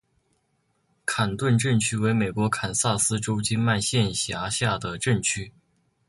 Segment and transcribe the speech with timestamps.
[1.05, 5.53] 坎顿镇区为美国堪萨斯州金曼县辖下的镇区。